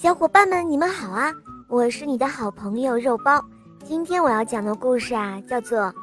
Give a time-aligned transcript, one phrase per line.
[0.00, 1.34] 小伙伴们，你们好啊！
[1.66, 3.44] 我是你的好朋友肉包。
[3.84, 5.80] 今天我要讲的故事啊，叫做《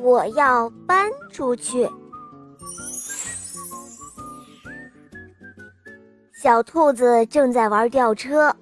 [0.00, 1.84] 我要搬出去》。
[6.32, 8.54] 小兔子正在玩吊车，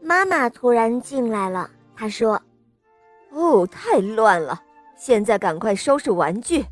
[0.00, 1.70] 妈妈突然进来了。
[1.94, 2.40] 她说
[3.32, 4.58] ：“哦，太乱了，
[4.96, 6.64] 现在赶快收拾玩具。”“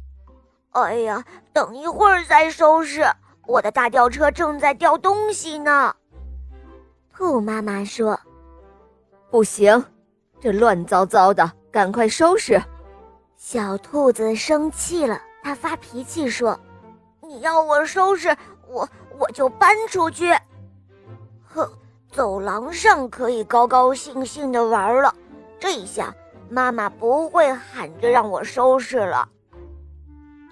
[0.72, 1.22] 哎呀，
[1.52, 3.04] 等一会儿再收拾，
[3.46, 5.94] 我的大吊车正在吊东西呢。”
[7.18, 8.16] 兔妈妈说
[9.28, 9.84] ：“不行，
[10.40, 12.62] 这乱糟糟的，赶快收拾。”
[13.34, 16.56] 小兔子生气了，它发脾气说
[17.20, 18.28] ：“你要我收拾，
[18.68, 20.32] 我我就搬出去。
[21.44, 21.68] 呵，
[22.12, 25.12] 走廊上可以高高兴兴的玩了。
[25.58, 26.14] 这下
[26.48, 29.28] 妈妈不会喊着让我收拾了。”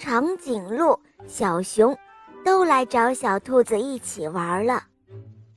[0.01, 0.98] 长颈鹿、
[1.29, 1.96] 小熊
[2.45, 4.83] 都来找小兔子一起玩了。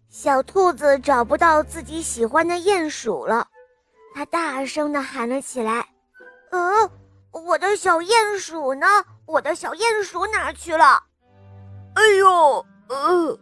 [0.09, 3.47] 小兔子找不到自己喜欢的鼹鼠了，
[4.15, 5.87] 它大声地喊了起来
[6.49, 6.91] ：“呃，
[7.31, 8.87] 我的小鼹鼠呢？
[9.27, 11.03] 我的小鼹鼠哪去了？”
[11.93, 13.39] 哎呦，呃！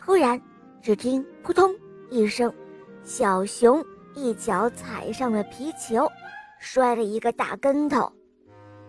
[0.00, 0.40] 突然，
[0.82, 1.72] 只听扑通
[2.10, 2.52] 一声，
[3.04, 3.84] 小熊
[4.16, 6.10] 一脚踩上了皮球，
[6.58, 8.12] 摔了一个大跟头。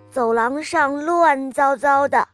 [0.09, 2.27] 走廊上乱糟糟的，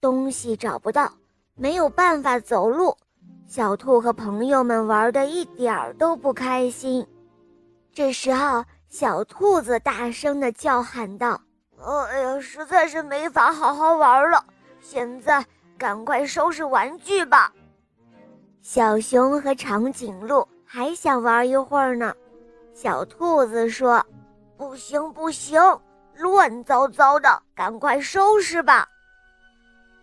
[0.00, 1.12] 东西找不到，
[1.54, 2.96] 没有办法走路。
[3.52, 7.06] 小兔和朋友们玩的一点儿都不开心。
[7.92, 11.38] 这时候，小兔子大声的叫喊道
[11.78, 14.42] ：“哎呀，实在是没法好好玩了！
[14.80, 15.44] 现在
[15.76, 17.52] 赶快收拾玩具吧。”
[18.62, 22.14] 小熊和长颈鹿还想玩一会儿呢。
[22.72, 24.02] 小兔子说
[24.56, 25.60] ：“不行，不行，
[26.16, 28.88] 乱糟糟的，赶快收拾吧。”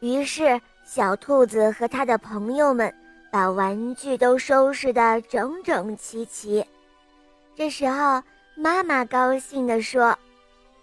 [0.01, 2.93] 于是，小兔子和他的朋友们。
[3.31, 6.65] 把玩具都收拾得整整齐齐。
[7.55, 8.23] 这时候，
[8.55, 10.17] 妈妈高兴地说：“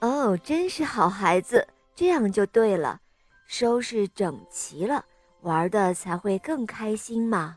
[0.01, 3.01] 哦，真是好孩子，这样就对了，
[3.47, 5.05] 收拾整齐了，
[5.43, 7.57] 玩的才会更开心嘛。”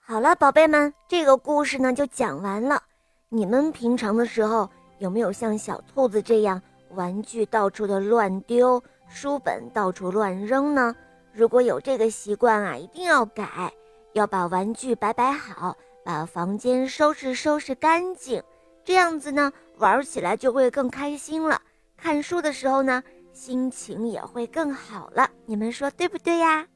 [0.00, 2.82] 好了，宝贝们，这个故事呢就讲完了。
[3.28, 6.60] 你们平常的时候有没有像小兔子这样，
[6.90, 10.96] 玩具到处的乱丢，书本到处乱扔呢？
[11.32, 13.72] 如果有这个习惯啊，一定要改，
[14.12, 18.42] 要把玩具摆摆好，把房间收拾收拾干净，
[18.84, 21.60] 这样子呢，玩起来就会更开心了。
[21.96, 23.02] 看书的时候呢，
[23.32, 25.30] 心情也会更好了。
[25.46, 26.66] 你们说对不对呀？